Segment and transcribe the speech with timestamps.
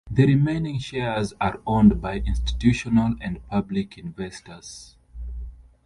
[0.09, 4.95] The remaining shares are owned by institutional and public investors.